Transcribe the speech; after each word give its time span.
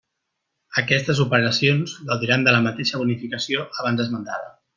Aquestes 0.81 1.21
operacions 1.25 1.93
gaudiran 2.07 2.47
de 2.47 2.55
la 2.57 2.63
mateixa 2.69 3.03
bonificació 3.03 3.69
abans 3.85 4.05
esmentada. 4.07 4.51